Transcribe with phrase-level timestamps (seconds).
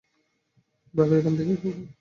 [0.93, 1.87] ভাগো এখান থেকে, কুকুর।